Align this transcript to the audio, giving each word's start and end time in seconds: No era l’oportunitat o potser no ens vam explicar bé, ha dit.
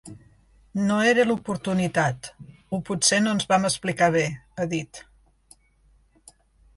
No 0.85 0.95
era 1.09 1.25
l’oportunitat 1.31 2.29
o 2.77 2.79
potser 2.87 3.19
no 3.25 3.33
ens 3.37 3.47
vam 3.51 3.69
explicar 3.71 4.09
bé, 4.17 4.23
ha 4.57 4.67
dit. 4.73 5.03